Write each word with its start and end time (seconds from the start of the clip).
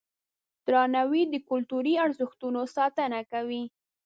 درناوی 0.67 1.23
د 1.29 1.35
کلتوري 1.49 1.93
ارزښتونو 2.05 2.61
ساتنه 2.75 3.19
کوي. 3.31 3.63